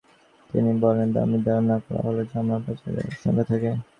তিনি 0.49 0.71
বলেন, 0.83 1.07
দাম 1.15 1.27
নির্ধারণ 1.33 1.65
না 1.69 1.77
করা 1.85 2.01
হলে 2.07 2.23
চামড়া 2.31 2.57
পাচারের 2.65 3.05
আশঙ্কা 3.09 3.43
থাকে। 3.49 3.71